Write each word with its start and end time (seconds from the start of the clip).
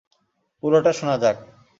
পুরোটা 0.63 0.91
শোনা 0.97 1.15
যাক। 1.21 1.37